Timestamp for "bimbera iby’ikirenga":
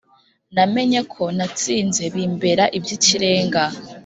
2.13-3.63